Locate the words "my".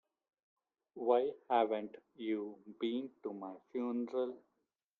3.33-3.53